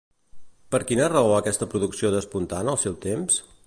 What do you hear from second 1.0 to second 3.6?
raó aquesta producció despuntà en el seu temps?